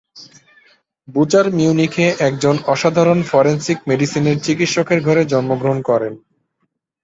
Butcher 1.07 1.45
মিউনিখে 1.51 2.05
একজন 2.19 2.55
অসাধারণ 2.65 3.19
ফরেনসিক 3.23 3.77
মেডিসিনের 3.87 4.37
চিকিৎসকের 4.39 4.99
ঘরে 5.01 5.21
জন্মগ্রহণ 5.25 5.79
করেন। 5.81 6.13